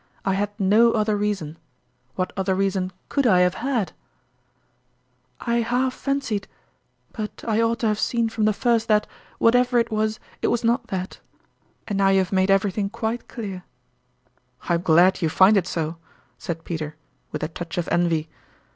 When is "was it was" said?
9.91-10.63